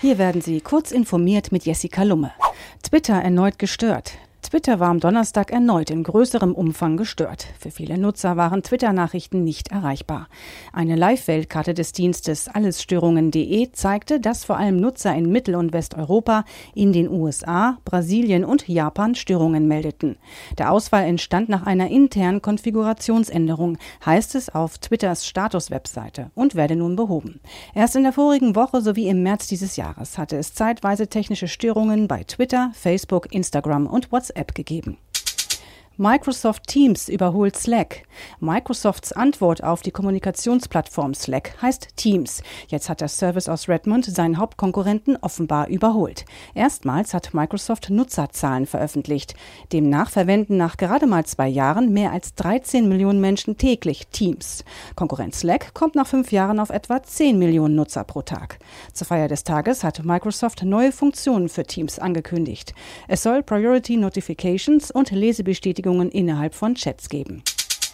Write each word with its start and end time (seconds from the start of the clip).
Hier 0.00 0.16
werden 0.16 0.40
Sie 0.40 0.60
kurz 0.60 0.92
informiert 0.92 1.50
mit 1.50 1.64
Jessica 1.64 2.04
Lumme. 2.04 2.30
Twitter 2.84 3.14
erneut 3.14 3.58
gestört. 3.58 4.12
Twitter 4.48 4.80
war 4.80 4.88
am 4.88 4.98
Donnerstag 4.98 5.52
erneut 5.52 5.90
in 5.90 6.02
größerem 6.02 6.54
Umfang 6.54 6.96
gestört. 6.96 7.48
Für 7.58 7.70
viele 7.70 7.98
Nutzer 7.98 8.38
waren 8.38 8.62
Twitter-Nachrichten 8.62 9.44
nicht 9.44 9.72
erreichbar. 9.72 10.28
Eine 10.72 10.96
Live-Weltkarte 10.96 11.74
des 11.74 11.92
Dienstes 11.92 12.48
allesstörungen.de 12.48 13.72
zeigte, 13.72 14.20
dass 14.20 14.46
vor 14.46 14.56
allem 14.56 14.80
Nutzer 14.80 15.14
in 15.14 15.30
Mittel- 15.30 15.54
und 15.54 15.74
Westeuropa, 15.74 16.46
in 16.74 16.94
den 16.94 17.10
USA, 17.10 17.76
Brasilien 17.84 18.42
und 18.42 18.66
Japan 18.66 19.14
Störungen 19.14 19.68
meldeten. 19.68 20.16
Der 20.56 20.72
Ausfall 20.72 21.04
entstand 21.04 21.50
nach 21.50 21.66
einer 21.66 21.90
internen 21.90 22.40
Konfigurationsänderung, 22.40 23.76
heißt 24.06 24.34
es 24.34 24.48
auf 24.48 24.78
Twitters 24.78 25.26
Status-Webseite 25.26 26.30
und 26.34 26.54
werde 26.54 26.74
nun 26.74 26.96
behoben. 26.96 27.40
Erst 27.74 27.96
in 27.96 28.02
der 28.02 28.14
vorigen 28.14 28.56
Woche 28.56 28.80
sowie 28.80 29.08
im 29.08 29.22
März 29.22 29.46
dieses 29.46 29.76
Jahres 29.76 30.16
hatte 30.16 30.38
es 30.38 30.54
zeitweise 30.54 31.08
technische 31.08 31.48
Störungen 31.48 32.08
bei 32.08 32.24
Twitter, 32.24 32.70
Facebook, 32.72 33.30
Instagram 33.34 33.86
und 33.86 34.10
WhatsApp 34.10 34.37
WhatsApp 34.38 34.54
gegeben. 34.54 34.98
Microsoft 36.00 36.68
Teams 36.68 37.08
überholt 37.08 37.56
Slack. 37.56 38.04
Microsofts 38.38 39.10
Antwort 39.10 39.64
auf 39.64 39.82
die 39.82 39.90
Kommunikationsplattform 39.90 41.12
Slack 41.12 41.60
heißt 41.60 41.96
Teams. 41.96 42.40
Jetzt 42.68 42.88
hat 42.88 43.00
der 43.00 43.08
Service 43.08 43.48
aus 43.48 43.68
Redmond 43.68 44.04
seinen 44.04 44.38
Hauptkonkurrenten 44.38 45.16
offenbar 45.16 45.66
überholt. 45.66 46.24
Erstmals 46.54 47.14
hat 47.14 47.34
Microsoft 47.34 47.90
Nutzerzahlen 47.90 48.66
veröffentlicht. 48.66 49.34
Demnach 49.72 50.10
verwenden 50.10 50.56
nach 50.56 50.76
gerade 50.76 51.08
mal 51.08 51.26
zwei 51.26 51.48
Jahren 51.48 51.92
mehr 51.92 52.12
als 52.12 52.32
13 52.36 52.88
Millionen 52.88 53.20
Menschen 53.20 53.56
täglich 53.56 54.06
Teams. 54.06 54.64
Konkurrent 54.94 55.34
Slack 55.34 55.74
kommt 55.74 55.96
nach 55.96 56.06
fünf 56.06 56.30
Jahren 56.30 56.60
auf 56.60 56.70
etwa 56.70 57.02
10 57.02 57.40
Millionen 57.40 57.74
Nutzer 57.74 58.04
pro 58.04 58.22
Tag. 58.22 58.60
Zur 58.92 59.08
Feier 59.08 59.26
des 59.26 59.42
Tages 59.42 59.82
hat 59.82 60.04
Microsoft 60.04 60.62
neue 60.62 60.92
Funktionen 60.92 61.48
für 61.48 61.64
Teams 61.64 61.98
angekündigt. 61.98 62.72
Es 63.08 63.24
soll 63.24 63.42
Priority 63.42 63.96
Notifications 63.96 64.92
und 64.92 65.10
Lesebestätigungen 65.10 65.87
Beschäftigungen 65.88 66.10
innerhalb 66.10 66.54
von 66.54 66.74
Chats 66.74 67.08
geben. 67.08 67.42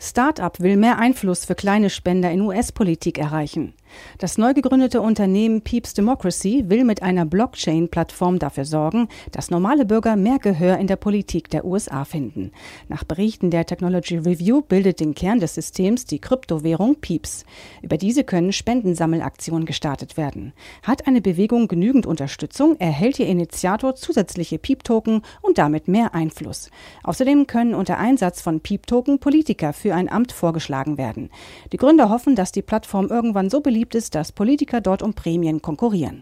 Startup 0.00 0.58
will 0.60 0.76
mehr 0.76 0.98
Einfluss 0.98 1.44
für 1.44 1.54
kleine 1.54 1.88
Spender 1.88 2.30
in 2.30 2.40
US-Politik 2.40 3.18
erreichen. 3.18 3.74
Das 4.18 4.38
neu 4.38 4.54
gegründete 4.54 5.00
Unternehmen 5.00 5.62
Peeps 5.62 5.94
Democracy 5.94 6.64
will 6.68 6.84
mit 6.84 7.02
einer 7.02 7.24
Blockchain-Plattform 7.24 8.38
dafür 8.38 8.64
sorgen, 8.64 9.08
dass 9.32 9.50
normale 9.50 9.84
Bürger 9.84 10.16
mehr 10.16 10.38
Gehör 10.38 10.78
in 10.78 10.86
der 10.86 10.96
Politik 10.96 11.50
der 11.50 11.64
USA 11.64 12.04
finden. 12.04 12.52
Nach 12.88 13.04
Berichten 13.04 13.50
der 13.50 13.66
Technology 13.66 14.16
Review 14.16 14.62
bildet 14.62 15.00
den 15.00 15.14
Kern 15.14 15.40
des 15.40 15.54
Systems 15.54 16.04
die 16.06 16.18
Kryptowährung 16.18 16.96
Peeps. 17.00 17.44
Über 17.82 17.96
diese 17.96 18.24
können 18.24 18.52
Spendensammelaktionen 18.52 19.66
gestartet 19.66 20.16
werden. 20.16 20.52
Hat 20.82 21.06
eine 21.06 21.20
Bewegung 21.20 21.68
genügend 21.68 22.06
Unterstützung, 22.06 22.76
erhält 22.78 23.18
ihr 23.18 23.26
Initiator 23.26 23.94
zusätzliche 23.94 24.58
Peep-Token 24.58 25.22
und 25.42 25.58
damit 25.58 25.88
mehr 25.88 26.14
Einfluss. 26.14 26.70
Außerdem 27.02 27.46
können 27.46 27.74
unter 27.74 27.98
Einsatz 27.98 28.40
von 28.40 28.60
Peep-Token 28.60 29.18
Politiker 29.18 29.72
für 29.72 29.94
ein 29.94 30.10
Amt 30.10 30.32
vorgeschlagen 30.32 30.98
werden. 30.98 31.30
Die 31.72 31.76
Gründer 31.76 32.10
hoffen, 32.10 32.36
dass 32.36 32.52
die 32.52 32.62
Plattform 32.62 33.08
irgendwann 33.08 33.50
so 33.50 33.60
beliebt 33.60 33.75
beliebt 33.76 33.94
ist, 33.94 34.14
dass 34.14 34.32
Politiker 34.32 34.80
dort 34.80 35.02
um 35.02 35.12
Prämien 35.12 35.60
konkurrieren. 35.60 36.18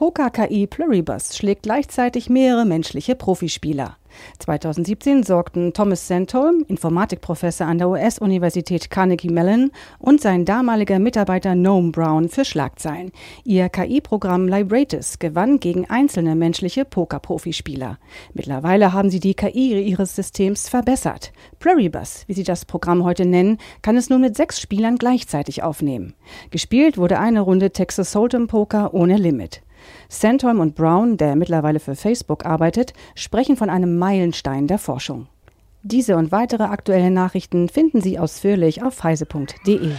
Poker-KI 0.00 0.66
Pluribus 0.66 1.36
schlägt 1.36 1.64
gleichzeitig 1.64 2.30
mehrere 2.30 2.64
menschliche 2.64 3.14
Profispieler. 3.14 3.98
2017 4.38 5.24
sorgten 5.24 5.74
Thomas 5.74 6.08
Sandholm, 6.08 6.64
Informatikprofessor 6.68 7.66
an 7.66 7.76
der 7.76 7.90
US-Universität 7.90 8.88
Carnegie 8.88 9.28
Mellon, 9.28 9.70
und 9.98 10.22
sein 10.22 10.46
damaliger 10.46 10.98
Mitarbeiter 10.98 11.54
Noam 11.54 11.92
Brown 11.92 12.30
für 12.30 12.46
Schlagzeilen. 12.46 13.12
Ihr 13.44 13.68
KI-Programm 13.68 14.48
Libratus 14.48 15.18
gewann 15.18 15.60
gegen 15.60 15.90
einzelne 15.90 16.34
menschliche 16.34 16.86
Poker-Profispieler. 16.86 17.98
Mittlerweile 18.32 18.94
haben 18.94 19.10
sie 19.10 19.20
die 19.20 19.34
KI 19.34 19.82
ihres 19.82 20.16
Systems 20.16 20.70
verbessert. 20.70 21.30
Pluribus, 21.58 22.24
wie 22.26 22.32
sie 22.32 22.44
das 22.44 22.64
Programm 22.64 23.04
heute 23.04 23.26
nennen, 23.26 23.58
kann 23.82 23.98
es 23.98 24.08
nun 24.08 24.22
mit 24.22 24.34
sechs 24.34 24.62
Spielern 24.62 24.96
gleichzeitig 24.96 25.62
aufnehmen. 25.62 26.14
Gespielt 26.50 26.96
wurde 26.96 27.18
eine 27.18 27.42
Runde 27.42 27.70
Texas 27.70 28.16
Hold'em 28.16 28.46
Poker 28.46 28.94
ohne 28.94 29.18
Limit. 29.18 29.60
Sandholm 30.08 30.60
und 30.60 30.74
Brown, 30.74 31.16
der 31.16 31.36
mittlerweile 31.36 31.80
für 31.80 31.94
Facebook 31.94 32.44
arbeitet, 32.44 32.92
sprechen 33.14 33.56
von 33.56 33.70
einem 33.70 33.98
Meilenstein 33.98 34.66
der 34.66 34.78
Forschung. 34.78 35.26
Diese 35.82 36.16
und 36.16 36.30
weitere 36.30 36.64
aktuelle 36.64 37.10
Nachrichten 37.10 37.68
finden 37.68 38.02
Sie 38.02 38.18
ausführlich 38.18 38.82
auf 38.82 39.02
heise.de. 39.02 39.92